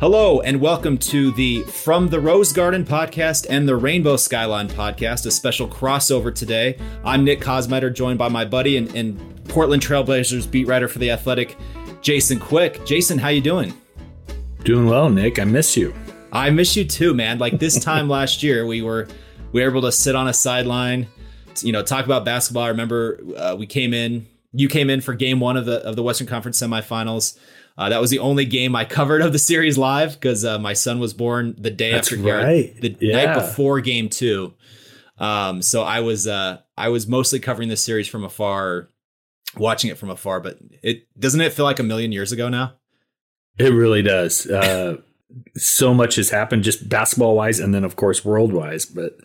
[0.00, 5.26] Hello, and welcome to the From the Rose Garden podcast and the Rainbow Skyline podcast,
[5.26, 6.78] a special crossover today.
[7.02, 11.10] I'm Nick Kosmider, joined by my buddy and, and Portland Trailblazers beat writer for The
[11.10, 11.56] Athletic,
[12.00, 12.86] Jason Quick.
[12.86, 13.74] Jason, how you doing?
[14.62, 15.40] Doing well, Nick.
[15.40, 15.92] I miss you.
[16.30, 17.40] I miss you too, man.
[17.40, 19.08] Like this time last year, we were
[19.50, 21.08] we were able to sit on a sideline,
[21.60, 22.62] you know, talk about basketball.
[22.62, 25.96] I remember uh, we came in, you came in for game one of the of
[25.96, 27.36] the Western Conference semifinals.
[27.78, 30.72] Uh, that was the only game I covered of the series live because uh, my
[30.72, 32.74] son was born the day That's after right.
[32.80, 33.24] the Yeah.
[33.24, 34.52] night before game two.
[35.18, 38.88] Um, so I was uh, I was mostly covering this series from afar,
[39.56, 40.40] watching it from afar.
[40.40, 42.74] But it doesn't it feel like a million years ago now?
[43.58, 44.46] It really does.
[44.46, 44.96] Uh,
[45.56, 48.86] so much has happened, just basketball wise, and then of course world wise.
[48.86, 49.18] But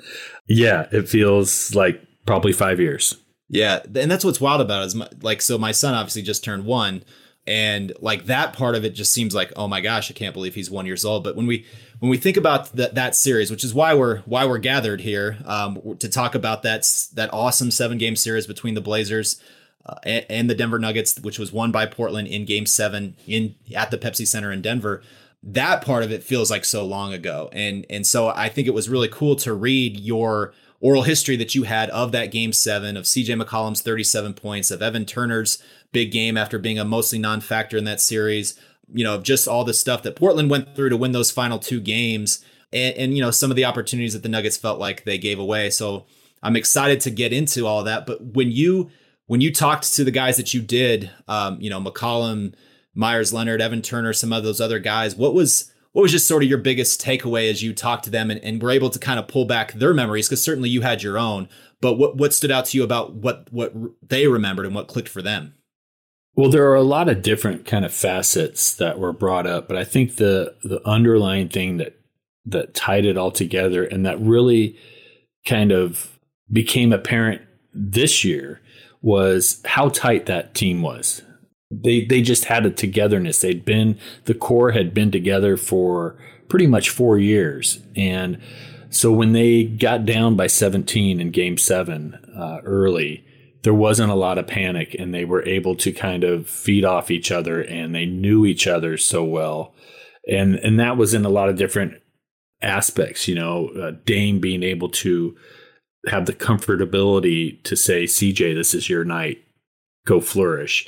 [0.48, 3.18] yeah, it feels like probably five years.
[3.50, 6.44] Yeah, and that's what's wild about it is my, like so my son obviously just
[6.44, 7.04] turned one,
[7.46, 10.56] and like that part of it just seems like oh my gosh I can't believe
[10.56, 11.24] he's one years old.
[11.24, 11.66] But when we
[12.00, 15.38] when we think about that that series, which is why we're why we're gathered here
[15.46, 19.42] um, to talk about that that awesome seven game series between the Blazers.
[19.86, 23.56] Uh, and, and the Denver Nuggets, which was won by Portland in Game Seven in
[23.76, 25.04] at the Pepsi Center in Denver,
[25.44, 28.74] that part of it feels like so long ago, and and so I think it
[28.74, 32.96] was really cool to read your oral history that you had of that game seven
[32.98, 35.62] of CJ McCollum's 37 points, of Evan Turner's
[35.94, 38.60] big game after being a mostly non factor in that series,
[38.94, 41.80] you know, just all the stuff that Portland went through to win those final two
[41.80, 45.18] games and, and, you know, some of the opportunities that the Nuggets felt like they
[45.18, 45.70] gave away.
[45.70, 46.06] So
[46.42, 48.06] I'm excited to get into all that.
[48.06, 48.90] But when you,
[49.28, 52.56] when you talked to the guys that you did, um, you know, McCollum,
[52.94, 56.44] Meyers Leonard, Evan Turner, some of those other guys, what was, what was just sort
[56.44, 59.20] of your biggest takeaway as you talked to them and, and were able to kind
[59.20, 60.28] of pull back their memories?
[60.28, 61.48] Because certainly you had your own,
[61.82, 65.10] but what what stood out to you about what what they remembered and what clicked
[65.10, 65.54] for them?
[66.36, 69.78] Well, there are a lot of different kind of facets that were brought up, but
[69.78, 71.96] I think the the underlying thing that
[72.46, 74.78] that tied it all together and that really
[75.48, 76.18] kind of
[76.52, 77.42] became apparent
[77.74, 78.62] this year
[79.02, 81.22] was how tight that team was.
[81.70, 83.40] They they just had a togetherness.
[83.42, 86.18] They'd been the core had been together for
[86.50, 88.40] pretty much 4 years and
[88.92, 93.26] so when they got down by 17 in game 7 uh, early
[93.64, 97.10] there wasn't a lot of panic and they were able to kind of feed off
[97.10, 99.74] each other and they knew each other so well.
[100.30, 102.02] And and that was in a lot of different
[102.62, 105.36] aspects you know uh, Dame being able to
[106.08, 109.42] have the comfortability to say CJ this is your night.
[110.06, 110.88] Go flourish.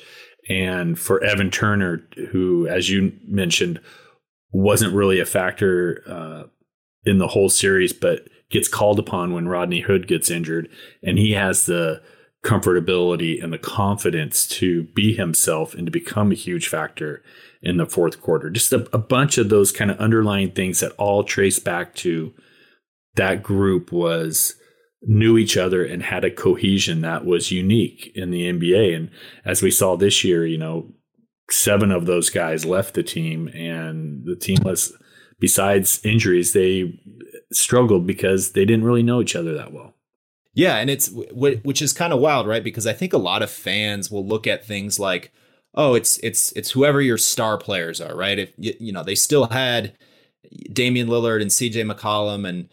[0.49, 3.79] And for Evan Turner who as you mentioned
[4.51, 6.43] wasn't really a factor uh,
[7.05, 10.69] in the whole series but gets called upon when Rodney Hood gets injured
[11.01, 12.01] and he has the
[12.45, 17.23] comfortability and the confidence to be himself and to become a huge factor
[17.61, 18.51] in the fourth quarter.
[18.51, 22.33] Just a, a bunch of those kind of underlying things that all trace back to
[23.15, 24.55] that group was
[25.01, 28.95] knew each other and had a cohesion that was unique in the NBA.
[28.95, 29.09] And
[29.43, 30.93] as we saw this year, you know,
[31.49, 34.93] seven of those guys left the team and the team was
[35.39, 36.99] besides injuries, they
[37.51, 39.94] struggled because they didn't really know each other that well.
[40.55, 42.63] Yeah, and it's which is kind of wild, right?
[42.63, 45.33] Because I think a lot of fans will look at things like,
[45.75, 48.39] oh, it's it's it's whoever your star players are, right?
[48.39, 49.97] If you, know they still had
[50.71, 51.83] Damian Lillard and C.J.
[51.83, 52.69] McCollum, and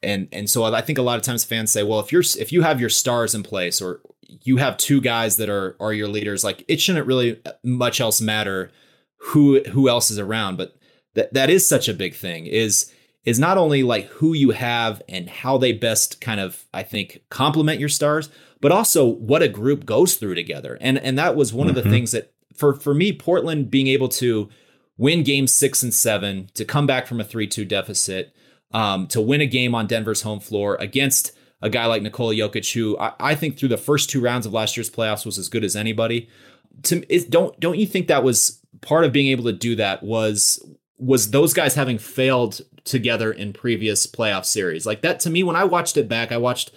[0.00, 2.52] and and so I think a lot of times fans say, well, if you're if
[2.52, 4.00] you have your stars in place, or
[4.44, 8.00] you have two guys that are are your leaders, like it shouldn't really uh, much
[8.00, 8.70] else matter
[9.16, 10.76] who who else is around, but
[11.14, 12.92] that that is such a big thing is
[13.28, 17.20] is not only like who you have and how they best kind of I think
[17.30, 18.28] complement your stars,
[18.60, 20.78] but also what a group goes through together.
[20.80, 21.90] And and that was one of the Mhm.
[21.90, 24.48] things that for for me Portland being able to
[24.96, 28.32] win games 6 and 7 to come back from a 3-2 deficit
[28.72, 31.32] um, to win a game on Denver's home floor against
[31.62, 34.52] a guy like Nikola Jokic who I, I think through the first two rounds of
[34.52, 36.28] last year's playoffs was as good as anybody.
[36.84, 40.58] To don't don't you think that was part of being able to do that was
[40.98, 44.86] was those guys having failed together in previous playoff series.
[44.86, 46.70] Like that to me, when I watched it back, I watched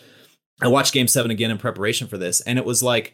[0.62, 3.14] I watched game seven again in preparation for this, and it was like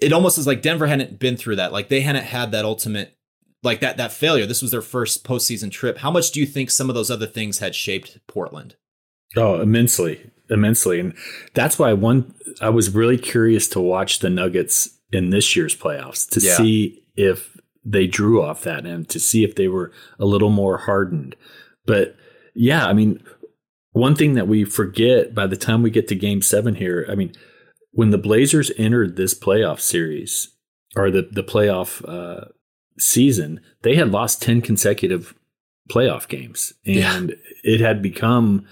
[0.00, 1.72] it almost was like Denver hadn't been through that.
[1.72, 3.16] Like they hadn't had that ultimate
[3.62, 4.46] like that that failure.
[4.46, 5.98] This was their first postseason trip.
[5.98, 8.76] How much do you think some of those other things had shaped Portland?
[9.36, 11.14] Oh, immensely, immensely, and
[11.54, 16.28] that's why one I was really curious to watch the Nuggets in this year's playoffs
[16.30, 16.56] to Yeah.
[16.56, 20.78] see if they drew off that and to see if they were a little more
[20.78, 21.34] hardened.
[21.86, 22.16] But
[22.54, 23.22] yeah, I mean,
[23.92, 27.14] one thing that we forget by the time we get to Game Seven here, I
[27.14, 27.32] mean,
[27.92, 30.48] when the Blazers entered this playoff series
[30.96, 32.46] or the the playoff uh,
[32.98, 35.34] season, they had lost 10 consecutive
[35.90, 36.72] playoff games.
[36.86, 37.36] And yeah.
[37.64, 38.66] it had become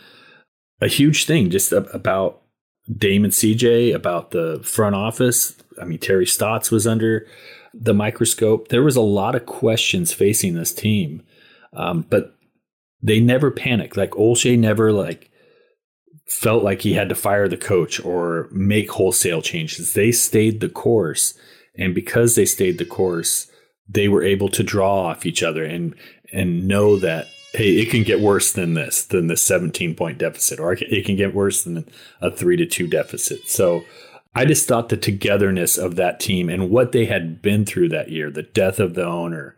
[0.81, 2.43] a huge thing just about
[2.97, 5.57] Dame and CJ, about the front office.
[5.81, 7.27] I mean, Terry Stotts was under
[7.75, 8.69] the microscope.
[8.69, 11.23] There was a lot of questions facing this team,
[11.75, 12.38] um, but
[13.03, 13.97] they never panicked.
[13.97, 15.31] Like Olshey never like
[16.27, 19.95] felt like he had to fire the coach or make wholesale changes.
[19.95, 21.39] They stayed the course,
[21.77, 23.51] and because they stayed the course,
[23.89, 25.95] they were able to draw off each other and
[26.33, 30.61] and know that hey, it can get worse than this, than the 17 point deficit,
[30.61, 31.89] or it can get worse than
[32.21, 33.49] a three to two deficit.
[33.49, 33.85] So
[34.35, 38.11] I just thought the togetherness of that team and what they had been through that
[38.11, 39.57] year, the death of the owner,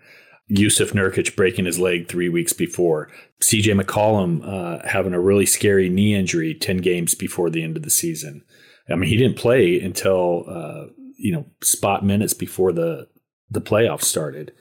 [0.50, 3.10] Jusuf Nurkic breaking his leg three weeks before,
[3.42, 7.82] CJ McCollum uh, having a really scary knee injury 10 games before the end of
[7.82, 8.42] the season.
[8.90, 10.86] I mean, he didn't play until, uh,
[11.16, 13.08] you know, spot minutes before the,
[13.50, 14.52] the playoffs started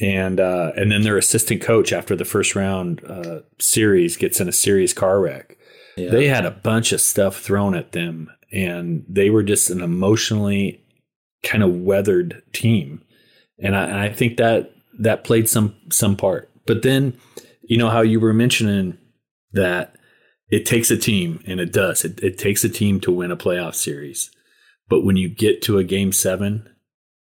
[0.00, 4.48] and uh, and then their assistant coach after the first round uh, series gets in
[4.48, 5.56] a serious car wreck.
[5.96, 6.10] Yeah.
[6.10, 10.84] They had a bunch of stuff thrown at them, and they were just an emotionally
[11.42, 13.02] kind of weathered team,
[13.58, 16.50] and I, and I think that that played some some part.
[16.66, 17.16] But then,
[17.62, 18.98] you know how you were mentioning
[19.52, 19.96] that
[20.50, 22.04] it takes a team, and it does.
[22.04, 24.30] It, it takes a team to win a playoff series.
[24.88, 26.68] But when you get to a game seven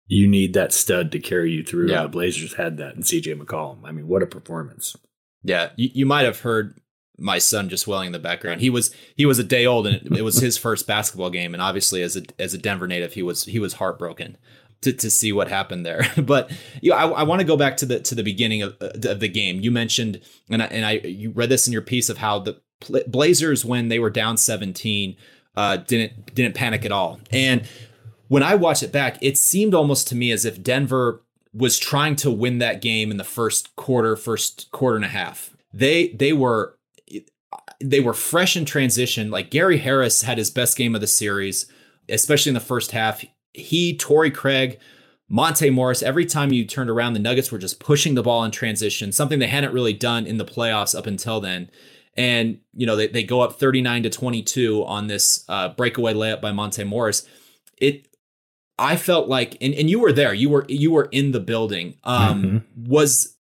[0.09, 1.89] you need that stud to carry you through.
[1.89, 2.01] Yeah.
[2.01, 3.81] The Blazers had that in CJ McCollum.
[3.85, 4.95] I mean, what a performance.
[5.43, 5.69] Yeah.
[5.77, 6.81] You, you might have heard
[7.19, 8.59] my son just welling in the background.
[8.59, 11.53] He was he was a day old and it, it was his first basketball game.
[11.53, 14.37] And obviously as a as a Denver native, he was he was heartbroken
[14.81, 16.05] to, to see what happened there.
[16.17, 18.75] but you know, I, I want to go back to the to the beginning of,
[18.79, 19.59] of the game.
[19.61, 22.61] You mentioned and I, and I you read this in your piece of how the
[23.07, 25.17] Blazers when they were down 17
[25.55, 27.19] uh, didn't didn't panic at all.
[27.31, 27.67] And
[28.29, 31.23] when I watch it back, it seemed almost to me as if Denver
[31.53, 35.55] was trying to win that game in the first quarter, first quarter and a half.
[35.73, 36.77] They they were
[37.81, 39.31] they were fresh in transition.
[39.31, 41.65] Like Gary Harris had his best game of the series,
[42.07, 43.23] especially in the first half.
[43.53, 44.79] He, Torrey Craig,
[45.27, 48.51] Monte Morris, every time you turned around, the Nuggets were just pushing the ball in
[48.51, 51.69] transition, something they hadn't really done in the playoffs up until then.
[52.17, 56.41] And, you know, they, they go up 39 to 22 on this uh, breakaway layup
[56.41, 57.27] by Monte Morris.
[57.77, 58.07] It
[58.77, 61.97] I felt like, and, and you were there, you were you were in the building.
[62.03, 62.89] Um, mm-hmm.
[62.89, 63.35] Was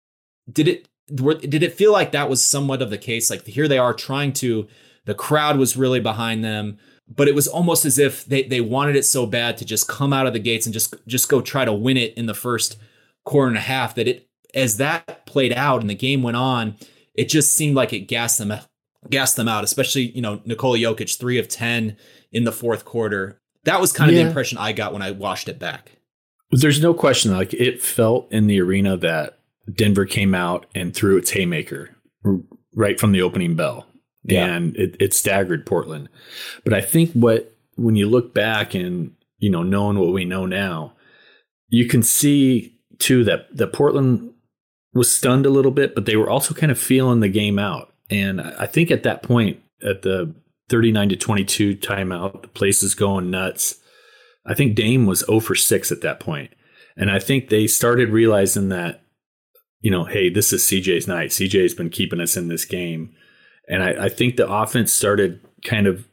[0.51, 3.29] did it were, did it feel like that was somewhat of the case?
[3.29, 4.67] Like here they are trying to,
[5.05, 6.77] the crowd was really behind them,
[7.09, 10.13] but it was almost as if they they wanted it so bad to just come
[10.13, 12.77] out of the gates and just just go try to win it in the first
[13.25, 13.95] quarter and a half.
[13.95, 16.75] That it as that played out and the game went on,
[17.13, 18.53] it just seemed like it gassed them
[19.09, 19.63] gassed them out.
[19.63, 21.97] Especially you know Nikola Jokic, three of ten
[22.31, 23.39] in the fourth quarter.
[23.63, 24.23] That was kind of yeah.
[24.23, 25.91] the impression I got when I watched it back.
[26.51, 27.33] There's no question.
[27.33, 29.39] Like it felt in the arena that
[29.73, 31.95] Denver came out and threw its haymaker
[32.73, 33.86] right from the opening bell,
[34.27, 34.45] yeah.
[34.45, 36.09] and it, it staggered Portland.
[36.63, 40.45] But I think what when you look back and you know knowing what we know
[40.45, 40.93] now,
[41.69, 44.33] you can see too that that Portland
[44.93, 47.93] was stunned a little bit, but they were also kind of feeling the game out.
[48.09, 50.33] And I think at that point, at the
[50.69, 52.41] 39 to 22 timeout.
[52.41, 53.75] The place is going nuts.
[54.45, 56.51] I think Dame was 0 for 6 at that point.
[56.95, 59.01] And I think they started realizing that,
[59.81, 61.29] you know, hey, this is CJ's night.
[61.29, 63.13] CJ's been keeping us in this game.
[63.67, 66.07] And I, I think the offense started kind of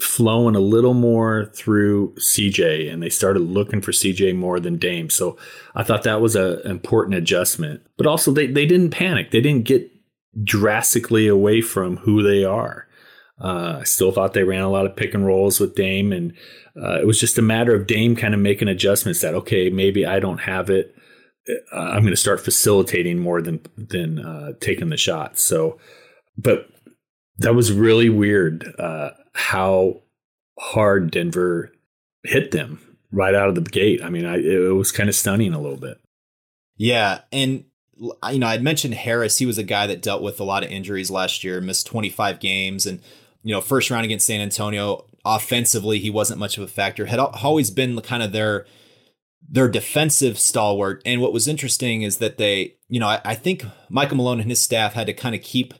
[0.00, 5.10] flowing a little more through CJ and they started looking for CJ more than Dame.
[5.10, 5.36] So
[5.74, 7.82] I thought that was an important adjustment.
[7.96, 9.30] But also they, they didn't panic.
[9.30, 9.90] They didn't get
[10.42, 12.88] drastically away from who they are.
[13.40, 16.32] Uh, I still thought they ran a lot of pick and rolls with Dame, and
[16.80, 20.06] uh, it was just a matter of Dame kind of making adjustments that okay, maybe
[20.06, 20.94] I don't have it.
[21.72, 25.42] Uh, I'm going to start facilitating more than than uh, taking the shots.
[25.42, 25.78] So,
[26.38, 26.68] but
[27.38, 30.02] that was really weird uh, how
[30.58, 31.72] hard Denver
[32.24, 34.02] hit them right out of the gate.
[34.02, 36.00] I mean, I, it was kind of stunning a little bit.
[36.76, 39.38] Yeah, and you know, I'd mentioned Harris.
[39.38, 42.40] He was a guy that dealt with a lot of injuries last year, missed 25
[42.40, 43.00] games, and
[43.42, 47.06] you know, first round against San Antonio, offensively, he wasn't much of a factor.
[47.06, 48.66] Had always been kind of their
[49.48, 51.02] their defensive stalwart.
[51.04, 54.48] And what was interesting is that they, you know, I, I think Michael Malone and
[54.48, 55.74] his staff had to kind of keep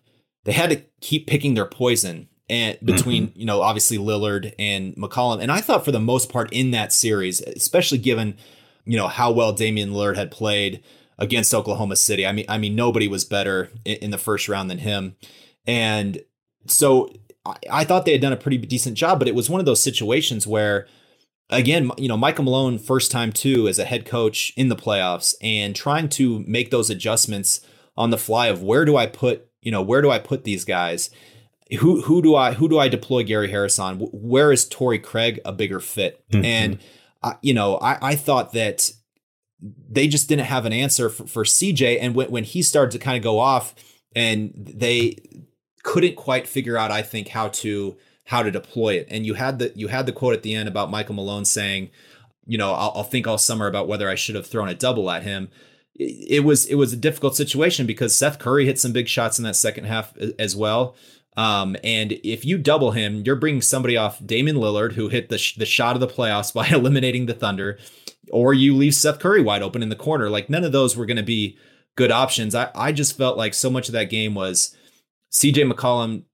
[0.45, 3.41] they had to keep picking their poison and between mm-hmm.
[3.41, 5.41] you know obviously Lillard and McCollum.
[5.41, 8.37] And I thought for the most part in that series, especially given
[8.85, 10.83] you know how well Damian Lillard had played
[11.19, 12.27] against Oklahoma City.
[12.27, 15.17] I mean, I mean nobody was better in, in the first round than him.
[15.67, 16.23] And
[16.67, 17.13] so
[17.47, 19.67] I, I thought they had done a pretty decent job, but it was one of
[19.67, 20.87] those situations where
[21.51, 25.35] again, you know, Michael Malone, first time too as a head coach in the playoffs
[25.41, 27.61] and trying to make those adjustments
[27.97, 30.65] on the fly of where do I put, you know, where do I put these
[30.65, 31.11] guys?
[31.79, 33.99] Who who do I who do I deploy Gary Harris on?
[33.99, 36.23] Where is Torrey Craig a bigger fit?
[36.31, 36.45] Mm-hmm.
[36.45, 36.79] And
[37.23, 38.91] uh, you know, I, I thought that
[39.63, 41.99] they just didn't have an answer for, for CJ.
[42.01, 43.75] And when, when he started to kind of go off
[44.15, 45.17] and they
[45.85, 49.07] couldn't quite figure out, I think, how to how to deploy it.
[49.11, 51.91] And you had the you had the quote at the end about Michael Malone saying,
[52.47, 55.11] you know, I'll, I'll think all summer about whether I should have thrown a double
[55.11, 55.49] at him.
[55.95, 59.45] It, was it was a difficult situation because Seth Curry hit some big shots in
[59.45, 60.97] that second half as well.
[61.37, 65.39] Um, and if you double him, you're bringing somebody off Damian Lillard, who hit the,
[65.39, 67.79] sh- the shot of the playoffs by eliminating the Thunder,
[68.31, 70.29] or you leave Seth Curry wide open in the corner.
[70.31, 71.59] Like none of those were going to be
[71.97, 72.55] good options.
[72.55, 74.77] I, I just felt like so much of that game was
[75.33, 76.25] CJ McCollum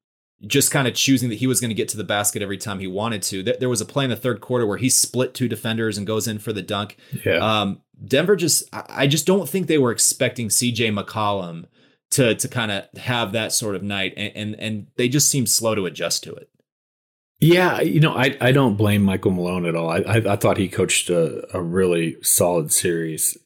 [0.47, 2.79] just kind of choosing that he was going to get to the basket every time
[2.79, 3.43] he wanted to.
[3.43, 6.29] There was a play in the third quarter where he split two defenders and goes
[6.29, 6.97] in for the dunk.
[7.25, 7.39] Yeah.
[7.39, 11.65] Um, Denver just, I just don't think they were expecting CJ McCollum
[12.11, 15.47] to to kind of have that sort of night, and, and and they just seem
[15.47, 16.49] slow to adjust to it.
[17.41, 19.91] Yeah, you know, I, I don't blame Michael Malone at all.
[19.91, 23.39] I, I, I thought he coached a, a really solid series.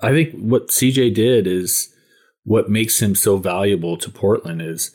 [0.00, 1.94] I think what CJ did is
[2.44, 4.94] what makes him so valuable to Portland is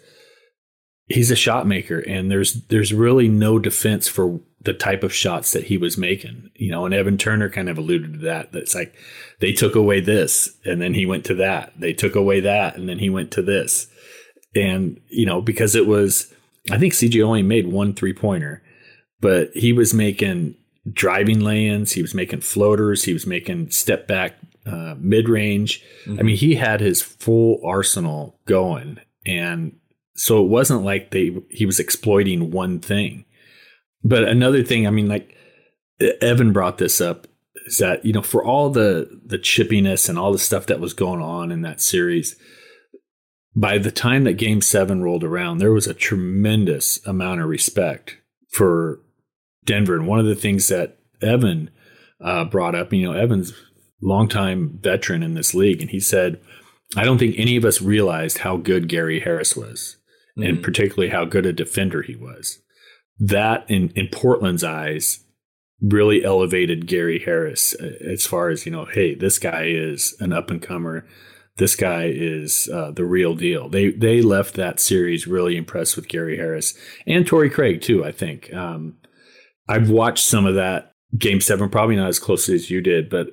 [1.07, 5.51] he's a shot maker, and there's there's really no defense for the type of shots
[5.53, 6.50] that he was making.
[6.55, 8.51] You know, and Evan Turner kind of alluded to that.
[8.51, 8.95] That's like
[9.39, 11.74] they took away this, and then he went to that.
[11.79, 13.88] They took away that, and then he went to this.
[14.55, 16.33] And you know, because it was
[16.71, 18.63] I think CJ only made one three pointer,
[19.21, 20.55] but he was making
[20.91, 21.93] driving lands.
[21.93, 23.03] He was making floaters.
[23.03, 24.35] He was making step back
[24.65, 25.83] uh, mid range.
[26.05, 26.19] Mm-hmm.
[26.19, 29.77] I mean, he had his full arsenal going, and
[30.15, 33.25] so it wasn't like they he was exploiting one thing.
[34.03, 35.36] But another thing, I mean, like
[36.22, 37.27] Evan brought this up,
[37.65, 40.93] is that you know for all the the chippiness and all the stuff that was
[40.93, 42.36] going on in that series
[43.55, 48.17] by the time that game seven rolled around, there was a tremendous amount of respect
[48.50, 49.01] for
[49.63, 49.95] Denver.
[49.95, 51.72] And one of the things that Evan
[52.19, 53.53] uh, brought up, you know, Evan's
[54.01, 56.41] longtime veteran in this league, and he said,
[56.98, 59.98] I don't think any of us realized how good Gary Harris was,
[60.37, 60.49] mm-hmm.
[60.49, 62.59] and particularly how good a defender he was.
[63.17, 65.23] That, in, in Portland's eyes,
[65.81, 70.33] really elevated Gary Harris uh, as far as, you know, hey, this guy is an
[70.33, 71.05] up and comer
[71.57, 73.69] this guy is uh, the real deal.
[73.69, 76.77] They they left that series really impressed with Gary Harris
[77.07, 78.03] and Torrey Craig too.
[78.03, 78.97] I think um,
[79.67, 83.27] I've watched some of that game seven, probably not as closely as you did, but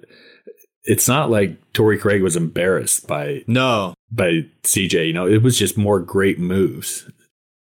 [0.84, 5.08] it's not like Torrey Craig was embarrassed by no by CJ.
[5.08, 7.10] You know, it was just more great moves.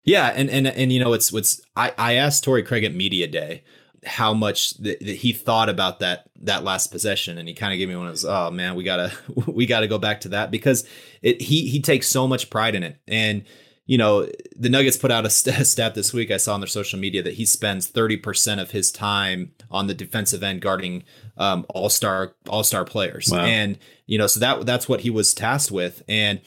[0.04, 3.28] Yeah, and and and you know, it's what's I I asked Torrey Craig at media
[3.28, 3.64] day
[4.06, 7.88] how much that he thought about that that last possession and he kind of gave
[7.88, 9.14] me one of those oh man we gotta
[9.48, 10.86] we gotta go back to that because
[11.22, 13.44] it he he takes so much pride in it and
[13.86, 17.00] you know the nuggets put out a stat this week i saw on their social
[17.00, 21.04] media that he spends 30% of his time on the defensive end guarding
[21.38, 23.40] um, all-star all-star players wow.
[23.40, 26.42] and you know so that that's what he was tasked with and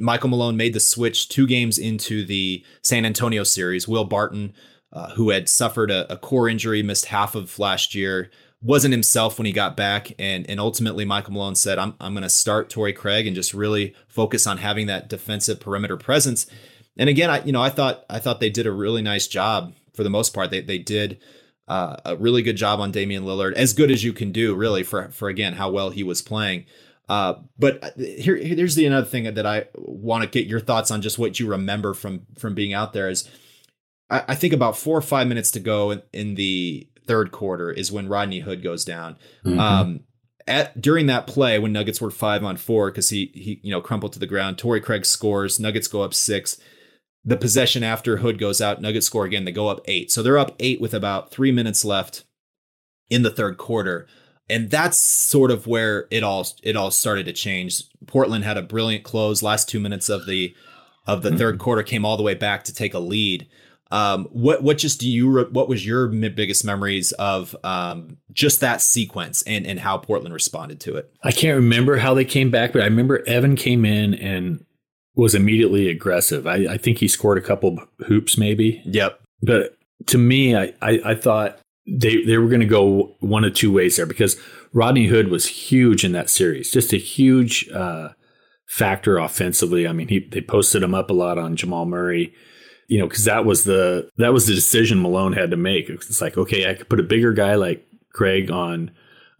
[0.00, 3.86] Michael Malone made the switch two games into the San Antonio series.
[3.86, 4.52] Will Barton
[4.92, 8.30] uh, who had suffered a, a, core injury, missed half of last year,
[8.60, 12.22] wasn't himself when he got back, and and ultimately Michael Malone said, "I'm I'm going
[12.22, 16.46] to start Torrey Craig and just really focus on having that defensive perimeter presence."
[16.96, 19.74] And again, I you know I thought I thought they did a really nice job
[19.94, 20.50] for the most part.
[20.50, 21.20] They they did.
[21.66, 24.82] Uh, a really good job on Damian Lillard, as good as you can do, really,
[24.82, 26.64] for for again how well he was playing.
[27.10, 30.90] Uh, but uh, here, here's the another thing that I want to get your thoughts
[30.90, 33.28] on, just what you remember from from being out there is
[34.10, 37.72] I, I think about four or five minutes to go in, in, the third quarter
[37.72, 39.16] is when Rodney Hood goes down.
[39.44, 39.58] Mm-hmm.
[39.58, 40.00] Um,
[40.46, 43.80] at during that play when Nuggets were five on four because he he you know
[43.80, 44.58] crumpled to the ground.
[44.58, 45.58] Torrey Craig scores.
[45.58, 46.58] Nuggets go up six.
[47.24, 49.44] The possession after Hood goes out, Nuggets score again.
[49.44, 52.24] They go up eight, so they're up eight with about three minutes left
[53.10, 54.06] in the third quarter,
[54.48, 57.82] and that's sort of where it all it all started to change.
[58.06, 59.42] Portland had a brilliant close.
[59.42, 60.54] Last two minutes of the
[61.06, 61.38] of the mm-hmm.
[61.38, 63.46] third quarter came all the way back to take a lead.
[63.90, 68.82] Um, what what just do you what was your biggest memories of um, just that
[68.82, 71.10] sequence and and how Portland responded to it?
[71.22, 74.64] I can't remember how they came back, but I remember Evan came in and
[75.14, 76.46] was immediately aggressive.
[76.46, 78.82] I, I think he scored a couple hoops, maybe.
[78.84, 79.20] Yep.
[79.42, 79.76] But
[80.06, 83.72] to me, I I, I thought they they were going to go one of two
[83.72, 84.36] ways there because
[84.74, 88.10] Rodney Hood was huge in that series, just a huge uh,
[88.68, 89.88] factor offensively.
[89.88, 92.34] I mean, he they posted him up a lot on Jamal Murray
[92.88, 95.88] you know, because that was the that was the decision Malone had to make.
[95.88, 98.90] It's like, okay, I could put a bigger guy like Craig on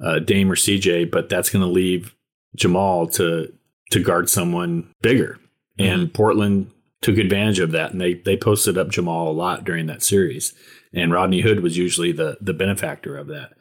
[0.00, 2.14] uh, Dame or CJ, but that's going to leave
[2.55, 3.52] Jamal to
[3.90, 5.38] to guard someone bigger.
[5.78, 5.93] Mm-hmm.
[5.93, 9.87] And Portland took advantage of that, and they they posted up Jamal a lot during
[9.87, 10.55] that series.
[10.93, 13.52] And Rodney Hood was usually the the benefactor of that.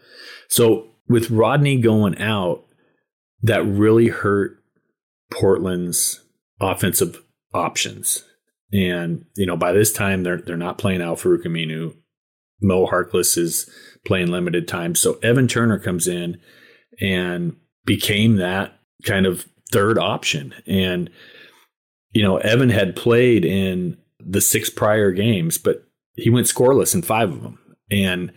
[0.49, 2.65] So with Rodney going out,
[3.41, 4.57] that really hurt
[5.31, 6.23] Portland's
[6.59, 7.21] offensive
[7.53, 8.23] options.
[8.73, 11.95] And you know, by this time they're they're not playing Al-Farouq Aminu.
[12.59, 13.69] Mo Harkless is
[14.03, 16.39] playing limited time, so Evan Turner comes in
[16.99, 17.55] and
[17.85, 20.55] became that kind of third option.
[20.65, 21.09] And
[22.13, 27.03] you know, Evan had played in the six prior games, but he went scoreless in
[27.03, 27.59] five of them.
[27.91, 28.33] And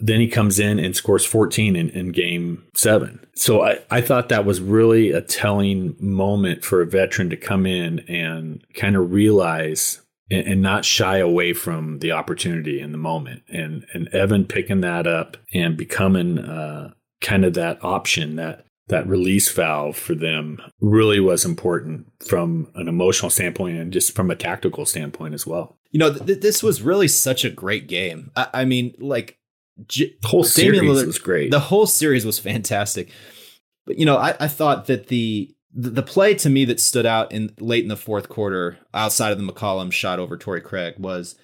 [0.00, 3.24] then he comes in and scores 14 in, in game seven.
[3.34, 7.66] So I, I thought that was really a telling moment for a veteran to come
[7.66, 10.00] in and kind of realize
[10.30, 13.42] and, and not shy away from the opportunity in the moment.
[13.48, 19.06] And, and Evan picking that up and becoming uh, kind of that option, that that
[19.06, 24.36] release valve for them really was important from an emotional standpoint and just from a
[24.36, 25.76] tactical standpoint as well.
[25.90, 28.30] You know, th- this was really such a great game.
[28.36, 29.37] I, I mean, like,
[29.86, 31.50] J- the whole series Lillard, was great.
[31.50, 33.10] The whole series was fantastic.
[33.86, 37.06] But, you know, I, I thought that the, the, the play to me that stood
[37.06, 40.94] out in late in the fourth quarter, outside of the McCollum shot over Torrey Craig,
[40.98, 41.36] was,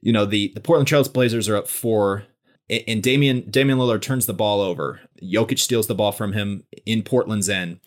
[0.00, 2.24] you know, the, the Portland Trail Blazers are up four
[2.70, 5.00] and Damian Damian Lillard turns the ball over.
[5.22, 7.80] Jokic steals the ball from him in Portland's end.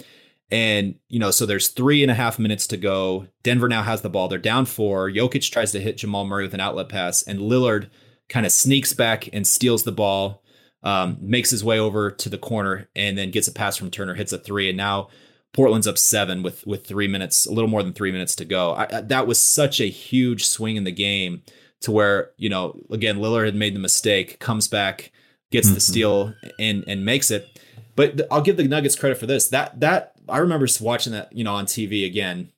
[0.52, 3.28] And, you know, so there's three and a half minutes to go.
[3.44, 4.28] Denver now has the ball.
[4.28, 5.10] They're down four.
[5.10, 7.90] Jokic tries to hit Jamal Murray with an outlet pass, and Lillard
[8.30, 10.44] kind of sneaks back and steals the ball,
[10.84, 14.16] um, makes his way over to the corner, and then gets a pass from Turner,
[14.16, 14.70] hits a three.
[14.70, 15.10] And now
[15.54, 18.74] Portland's up seven with with three minutes, a little more than three minutes to go.
[18.74, 21.44] I, that was such a huge swing in the game
[21.82, 25.12] to where you know again Lillard had made the mistake, comes back,
[25.52, 25.76] gets mm-hmm.
[25.76, 27.48] the steal, and and makes it.
[27.96, 29.50] But I'll give the Nuggets credit for this.
[29.50, 32.52] That that I remember watching that you know on TV again,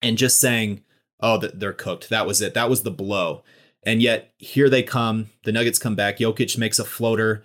[0.00, 0.82] and just saying,
[1.20, 2.54] "Oh, they're cooked." That was it.
[2.54, 3.42] That was the blow.
[3.82, 5.30] And yet here they come.
[5.44, 6.18] The Nuggets come back.
[6.18, 7.42] Jokic makes a floater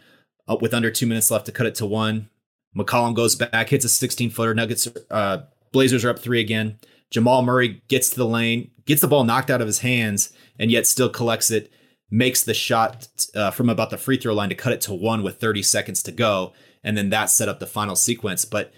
[0.48, 2.30] uh, with under two minutes left to cut it to one.
[2.78, 4.54] McCollum goes back, hits a 16 footer.
[4.54, 6.78] Nuggets, uh, Blazers are up three again.
[7.10, 10.72] Jamal Murray gets to the lane, gets the ball knocked out of his hands, and
[10.72, 11.72] yet still collects it,
[12.12, 15.24] makes the shot uh, from about the free throw line to cut it to one
[15.24, 16.54] with 30 seconds to go.
[16.84, 18.46] And then that set up the final sequence.
[18.46, 18.74] But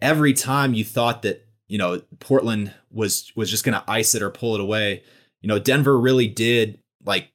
[0.00, 4.22] every time you thought that, you know, Portland was was just going to ice it
[4.22, 5.02] or pull it away,
[5.40, 7.32] you know, Denver really did like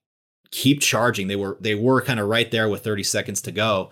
[0.52, 1.28] keep charging.
[1.28, 3.90] They were they were kind of right there with 30 seconds to go.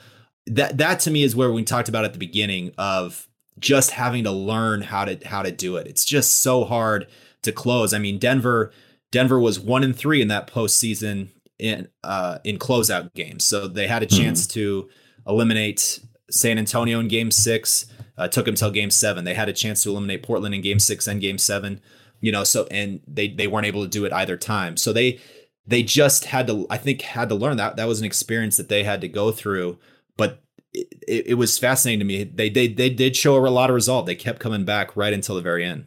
[0.48, 3.28] That that to me is where we talked about at the beginning of
[3.60, 5.88] just having to learn how to how to do it.
[5.88, 7.08] It's just so hard
[7.44, 7.94] to close.
[7.94, 8.72] I mean, Denver
[9.12, 13.88] Denver was one and three in that postseason in uh, in closeout games, so they
[13.88, 14.24] had a mm-hmm.
[14.24, 14.60] chance mm-hmm.
[14.60, 14.90] to
[15.28, 17.86] eliminate San Antonio in Game Six.
[18.18, 19.26] Uh, took them till Game Seven.
[19.26, 21.82] They had a chance to eliminate Portland in Game Six and Game Seven.
[22.22, 24.78] You know, so and they they weren't able to do it either time.
[24.78, 25.20] So they
[25.68, 28.70] they just had to, I think, had to learn that that was an experience that
[28.70, 29.78] they had to go through.
[30.18, 30.42] But
[30.74, 32.24] it, it, it was fascinating to me.
[32.24, 34.06] They they they did show a lot of resolve.
[34.06, 35.86] They kept coming back right until the very end.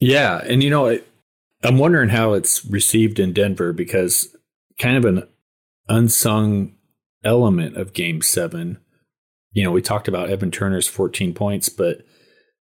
[0.00, 0.98] Yeah, and you know,
[1.62, 4.34] I'm wondering how it's received in Denver because
[4.78, 5.28] kind of an
[5.88, 6.74] unsung
[7.24, 8.78] element of game seven.
[9.52, 12.02] You know, we talked about Evan Turner's 14 points, but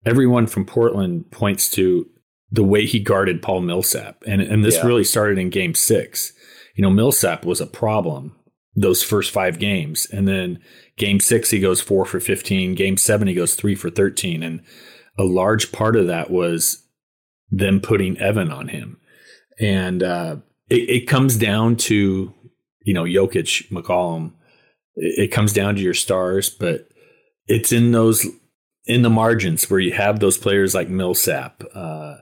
[0.06, 2.08] everyone from Portland points to
[2.54, 4.24] the way he guarded Paul Millsap.
[4.28, 4.86] And, and this yeah.
[4.86, 6.32] really started in game six.
[6.76, 8.36] You know, Millsap was a problem
[8.76, 10.08] those first five games.
[10.12, 10.60] And then
[10.98, 12.76] game six, he goes four for 15.
[12.76, 14.42] Game seven, he goes three for 13.
[14.44, 14.62] And
[15.18, 16.84] a large part of that was
[17.52, 19.00] them putting Evan on him.
[19.60, 20.38] And uh,
[20.70, 22.34] it, it, comes down to,
[22.82, 24.34] you know, Jokic, McCollum.
[24.96, 26.88] It, it comes down to your stars, but
[27.46, 28.26] it's in those
[28.86, 31.64] in the margins where you have those players like Millsap.
[31.76, 32.16] Uh,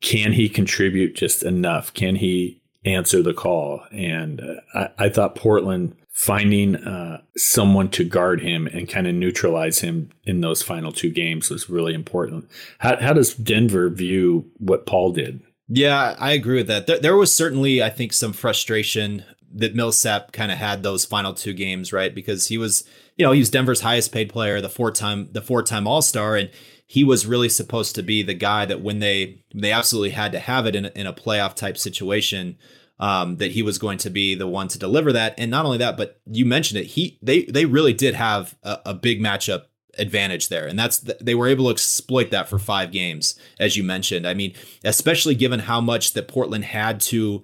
[0.00, 1.92] can he contribute just enough?
[1.92, 3.82] Can he answer the call?
[3.92, 9.14] And uh, I, I, thought Portland finding uh, someone to guard him and kind of
[9.14, 12.48] neutralize him in those final two games was really important.
[12.78, 15.42] How, how does Denver view what Paul did?
[15.68, 16.86] Yeah, I agree with that.
[16.86, 21.34] There, there was certainly, I think, some frustration that Millsap kind of had those final
[21.34, 22.14] two games, right?
[22.14, 22.84] Because he was,
[23.16, 26.02] you know, he was Denver's highest paid player, the four time, the four time All
[26.02, 26.50] Star, and
[26.90, 30.40] he was really supposed to be the guy that when they they absolutely had to
[30.40, 32.58] have it in a, in a playoff type situation,
[32.98, 35.32] um, that he was going to be the one to deliver that.
[35.38, 36.86] And not only that, but you mentioned it.
[36.86, 39.66] He they they really did have a, a big matchup
[39.98, 43.82] advantage there and that's they were able to exploit that for five games as you
[43.82, 47.42] mentioned i mean especially given how much that portland had to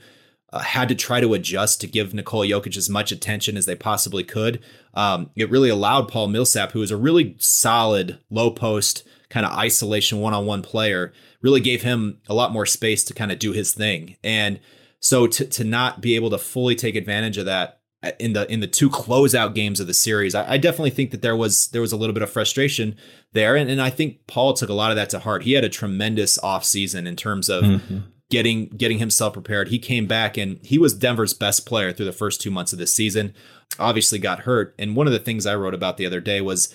[0.53, 3.75] uh, had to try to adjust to give Nikola Jokic as much attention as they
[3.75, 4.63] possibly could.
[4.95, 9.53] Um, it really allowed Paul Millsap, who is a really solid low post kind of
[9.53, 11.13] isolation one on one player,
[11.43, 14.17] really gave him a lot more space to kind of do his thing.
[14.23, 14.61] And
[15.01, 17.81] so to to not be able to fully take advantage of that
[18.19, 21.23] in the in the two closeout games of the series, I, I definitely think that
[21.23, 22.97] there was there was a little bit of frustration
[23.33, 25.43] there, and, and I think Paul took a lot of that to heart.
[25.43, 27.65] He had a tremendous offseason in terms of.
[27.65, 27.99] Mm-hmm
[28.31, 29.69] getting getting himself prepared.
[29.69, 32.79] He came back and he was Denver's best player through the first two months of
[32.79, 33.35] this season.
[33.79, 34.75] Obviously got hurt.
[34.79, 36.75] And one of the things I wrote about the other day was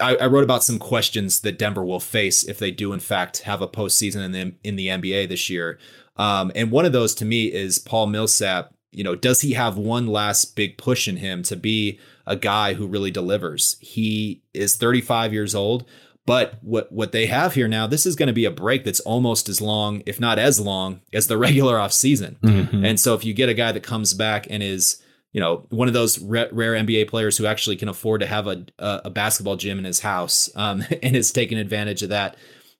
[0.00, 3.40] I, I wrote about some questions that Denver will face if they do in fact
[3.40, 5.78] have a postseason in the in the NBA this year.
[6.16, 8.74] Um, and one of those to me is Paul Millsap.
[8.92, 12.74] You know, does he have one last big push in him to be a guy
[12.74, 13.76] who really delivers?
[13.80, 15.86] He is 35 years old.
[16.26, 19.00] But what what they have here now, this is going to be a break that's
[19.00, 22.38] almost as long, if not as long, as the regular off season.
[22.42, 22.84] Mm-hmm.
[22.84, 25.88] And so if you get a guy that comes back and is you know one
[25.88, 29.56] of those rare, rare NBA players who actually can afford to have a a, basketball
[29.56, 32.36] gym in his house um, and is taking advantage of that,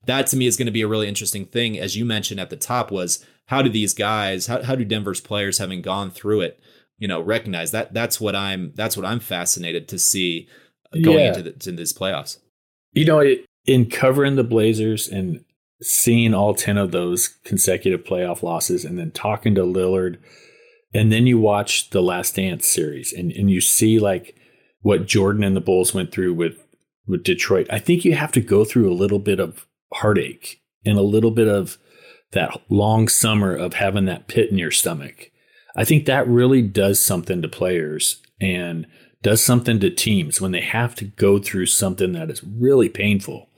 [0.06, 1.78] that to me is going to be a really interesting thing.
[1.78, 5.20] As you mentioned at the top, was how do these guys, how how do Denver's
[5.20, 6.60] players, having gone through it,
[6.98, 7.94] you know, recognize that?
[7.94, 10.48] That's what I'm that's what I'm fascinated to see
[10.92, 11.28] going yeah.
[11.28, 12.38] into, the, into these playoffs.
[12.92, 13.36] You know,
[13.66, 15.44] in covering the Blazers and
[15.82, 20.18] seeing all 10 of those consecutive playoff losses and then talking to Lillard,
[20.92, 24.37] and then you watch the Last Dance series and, and you see like
[24.83, 26.57] what Jordan and the Bulls went through with,
[27.07, 27.66] with Detroit.
[27.70, 31.31] I think you have to go through a little bit of heartache and a little
[31.31, 31.79] bit of
[32.33, 35.31] that long summer of having that pit in your stomach.
[35.76, 38.22] I think that really does something to players.
[38.40, 38.87] And
[39.22, 43.48] does something to teams when they have to go through something that is really painful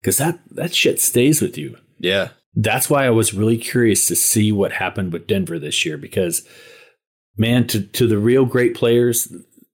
[0.00, 1.76] because that that shit stays with you.
[1.98, 2.30] Yeah.
[2.54, 6.46] That's why I was really curious to see what happened with Denver this year because
[7.38, 9.32] man to to the real great players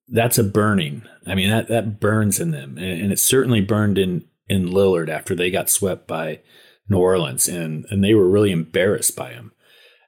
[0.09, 1.03] that's a burning.
[1.27, 5.09] I mean that that burns in them and, and it certainly burned in in Lillard
[5.09, 6.41] after they got swept by
[6.89, 9.53] New Orleans and and they were really embarrassed by him.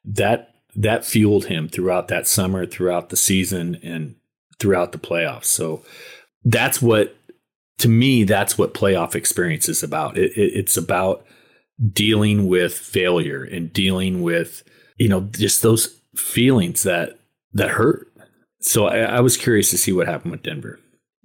[0.05, 4.15] That that fueled him throughout that summer, throughout the season and
[4.59, 5.47] throughout the playoffs.
[5.47, 5.83] So
[6.45, 7.17] that's what,
[7.79, 10.19] to me, that's what playoff experience is about.
[10.19, 11.25] It, it, it's about
[11.93, 14.63] dealing with failure and dealing with,
[14.99, 17.16] you know, just those feelings that
[17.57, 18.13] that hurt.
[18.61, 20.81] So I, I was curious to see what happened with Denver.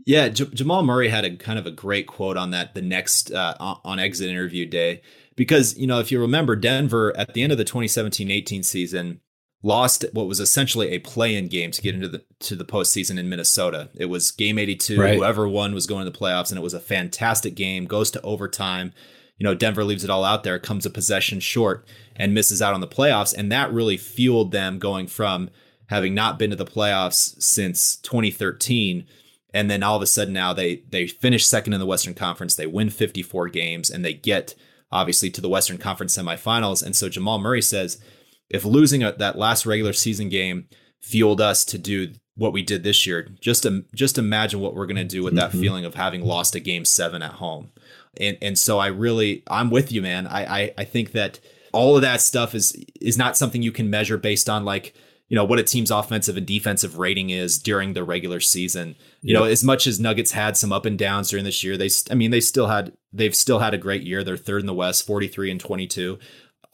[0.06, 3.32] Yeah, J- Jamal Murray had a kind of a great quote on that the next
[3.32, 5.02] uh, on exit interview day
[5.36, 9.22] because you know if you remember Denver at the end of the 2017-18 season
[9.64, 13.30] lost what was essentially a play-in game to get into the to the postseason in
[13.30, 13.90] Minnesota.
[13.96, 15.00] It was game 82.
[15.00, 15.16] Right.
[15.16, 17.86] Whoever won was going to the playoffs, and it was a fantastic game.
[17.86, 18.94] Goes to overtime.
[19.38, 22.76] You know, Denver leaves it all out there, comes a possession short, and misses out
[22.76, 25.50] on the playoffs, and that really fueled them going from
[25.92, 29.06] having not been to the playoffs since 2013
[29.54, 32.56] and then all of a sudden now they they finish second in the Western Conference,
[32.56, 34.56] they win 54 games and they get
[34.92, 36.84] obviously to the Western Conference semifinals.
[36.84, 38.02] And so Jamal Murray says,
[38.50, 40.68] if losing a, that last regular season game
[41.02, 44.96] fueled us to do what we did this year, just just imagine what we're going
[44.96, 45.62] to do with that mm-hmm.
[45.62, 47.72] feeling of having lost a game seven at home.
[48.18, 50.26] And and so I really I'm with you, man.
[50.26, 51.42] I, I I think that
[51.74, 54.94] all of that stuff is is not something you can measure based on like
[55.32, 58.96] you know what a team's offensive and defensive rating is during the regular season.
[59.22, 61.90] You know, as much as Nuggets had some up and downs during this year, they
[62.10, 64.24] I mean they still had they've still had a great year.
[64.24, 66.20] They're third in the West, 43 and 22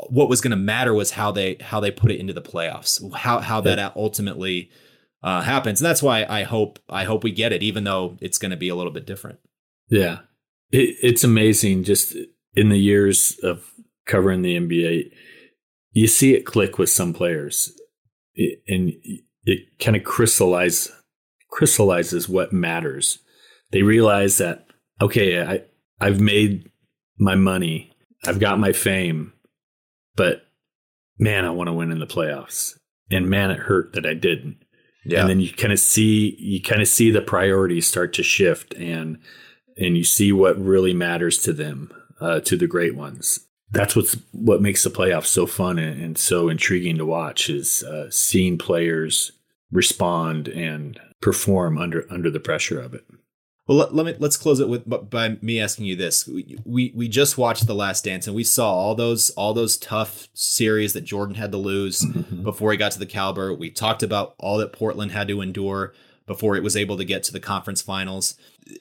[0.10, 3.02] what was going to matter was how they how they put it into the playoffs,
[3.16, 4.70] how how that ultimately
[5.24, 8.38] uh, happens, and that's why I hope I hope we get it, even though it's
[8.38, 9.40] going to be a little bit different.
[9.90, 10.20] Yeah,
[10.72, 11.84] it, it's amazing.
[11.84, 12.16] Just
[12.56, 13.72] in the years of
[14.06, 15.12] covering the NBA,
[15.92, 17.72] you see it click with some players,
[18.38, 18.94] it, and
[19.44, 20.92] it kind of crystallize
[21.50, 23.20] crystallizes what matters.
[23.72, 24.68] They realize that
[25.02, 25.64] okay, I
[26.00, 26.72] I've made
[27.20, 27.92] my money,
[28.26, 29.34] I've got my fame
[30.18, 30.48] but
[31.18, 32.78] man, I want to win in the playoffs.
[33.10, 34.58] And man, it hurt that I didn't.
[35.06, 35.22] Yeah.
[35.22, 38.74] And then you kind of see you kind of see the priorities start to shift
[38.74, 39.20] and
[39.78, 43.47] and you see what really matters to them, uh, to the great ones.
[43.72, 47.84] That's what's what makes the playoffs so fun and, and so intriguing to watch is
[47.84, 49.34] uh, seeing players
[49.72, 53.06] respond and perform under under the pressure of it.
[53.68, 56.26] Well, let, let, me let's close it with by me asking you this.
[56.26, 59.76] We, we we just watched The Last Dance and we saw all those all those
[59.76, 62.44] tough series that Jordan had to lose mm-hmm.
[62.44, 63.54] before he got to the caliber.
[63.54, 65.94] We talked about all that Portland had to endure
[66.28, 68.36] before it was able to get to the conference finals.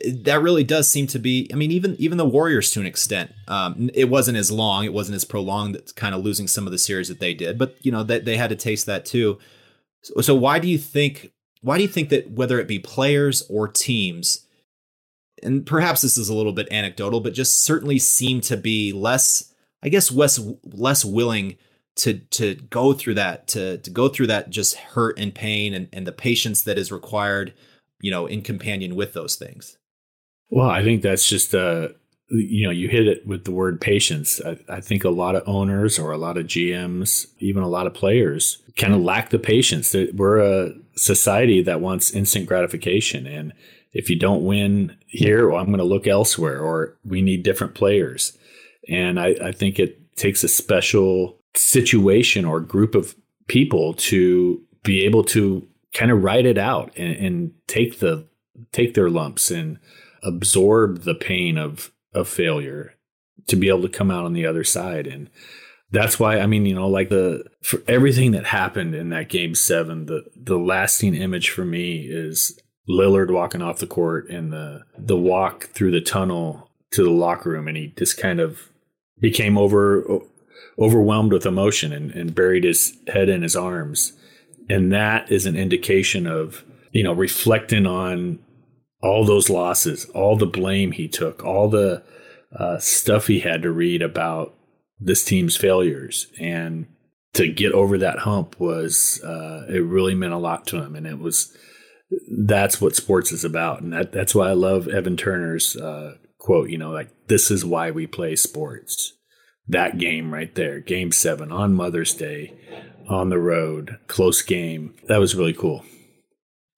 [0.05, 1.49] That really does seem to be.
[1.53, 3.33] I mean, even even the Warriors to an extent.
[3.49, 5.81] Um, it wasn't as long, it wasn't as prolonged.
[5.95, 8.33] Kind of losing some of the series that they did, but you know that they,
[8.33, 9.39] they had to taste that too.
[10.03, 11.33] So, so why do you think?
[11.63, 14.43] Why do you think that whether it be players or teams?
[15.43, 19.53] And perhaps this is a little bit anecdotal, but just certainly seem to be less,
[19.83, 21.57] I guess, less less willing
[21.97, 25.89] to to go through that to to go through that just hurt and pain and,
[25.93, 27.53] and the patience that is required
[28.01, 29.79] you know in companion with those things.
[30.51, 31.89] Well i think that's just uh
[32.29, 34.41] you know you hit it with the word patience.
[34.45, 37.87] I, I think a lot of owners or a lot of gms even a lot
[37.87, 39.95] of players kind of lack the patience.
[40.13, 43.53] We're a society that wants instant gratification and
[43.93, 47.75] if you don't win here well, i'm going to look elsewhere or we need different
[47.75, 48.37] players.
[48.89, 53.15] And I, I think it takes a special situation or group of
[53.49, 58.27] people to be able to kind of write it out and, and take the
[58.73, 59.79] take their lumps and
[60.23, 62.95] absorb the pain of of failure
[63.47, 65.07] to be able to come out on the other side.
[65.07, 65.31] And
[65.91, 69.55] that's why I mean, you know, like the for everything that happened in that game
[69.55, 74.83] seven, the the lasting image for me is Lillard walking off the court and the
[74.99, 78.71] the walk through the tunnel to the locker room, and he just kind of
[79.21, 80.21] became over
[80.79, 84.13] overwhelmed with emotion and, and buried his head in his arms.
[84.69, 88.39] And that is an indication of, you know, reflecting on
[89.03, 92.03] all those losses, all the blame he took, all the
[92.59, 94.55] uh, stuff he had to read about
[94.99, 96.27] this team's failures.
[96.41, 96.87] And
[97.35, 100.97] to get over that hump was, uh, it really meant a lot to him.
[100.97, 101.55] And it was,
[102.31, 103.83] that's what sports is about.
[103.83, 107.65] And that, that's why I love Evan Turner's uh, quote, you know, like, this is
[107.65, 109.13] why we play sports
[109.69, 112.55] that game right there, game seven on Mother's Day
[113.09, 114.95] on the road, close game.
[115.09, 115.85] That was really cool.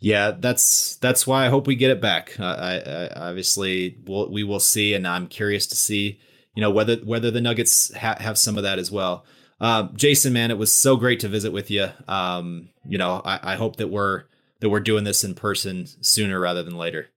[0.00, 2.38] Yeah, that's that's why I hope we get it back.
[2.38, 6.20] I, I, obviously we'll, we will see, and I'm curious to see,
[6.54, 9.24] you know, whether whether the Nuggets ha- have some of that as well.
[9.60, 11.88] Uh, Jason, man, it was so great to visit with you.
[12.06, 14.24] Um, you know, I, I hope that we're
[14.60, 17.08] that we're doing this in person sooner rather than later.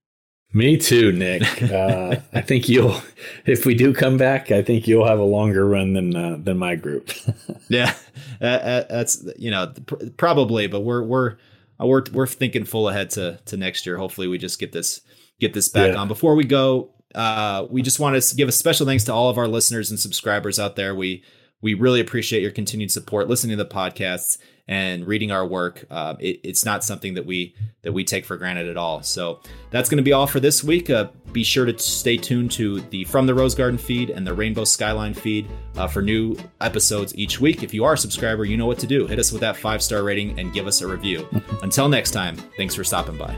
[0.53, 1.43] Me too, Nick.
[1.71, 3.01] Uh, I think you'll,
[3.45, 6.57] if we do come back, I think you'll have a longer run than uh, than
[6.57, 7.11] my group.
[7.69, 7.95] yeah,
[8.41, 9.71] uh, uh, that's you know
[10.17, 11.37] probably, but we're we're
[11.79, 13.97] uh, we're we're thinking full ahead to to next year.
[13.97, 15.01] Hopefully, we just get this
[15.39, 15.99] get this back yeah.
[15.99, 16.07] on.
[16.09, 19.37] Before we go, uh, we just want to give a special thanks to all of
[19.37, 20.93] our listeners and subscribers out there.
[20.93, 21.23] We
[21.61, 24.37] we really appreciate your continued support, listening to the podcasts
[24.71, 25.85] and reading our work.
[25.91, 29.03] Uh, it, it's not something that we that we take for granted at all.
[29.03, 30.89] So that's going to be all for this week.
[30.89, 34.33] Uh, be sure to stay tuned to the From the Rose Garden feed and the
[34.33, 37.63] Rainbow Skyline feed uh, for new episodes each week.
[37.63, 39.07] If you are a subscriber, you know what to do.
[39.07, 41.27] Hit us with that five star rating and give us a review.
[41.63, 43.35] Until next time, thanks for stopping by.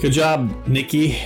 [0.00, 1.18] Good job, Nikki.